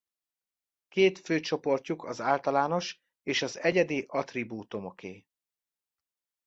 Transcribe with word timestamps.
Két 0.87 1.17
fő 1.19 1.39
csoportjuk 1.39 2.03
az 2.03 2.21
általános 2.21 2.99
és 3.23 3.41
az 3.41 3.59
egyedi 3.59 4.05
attribútumoké. 4.07 5.25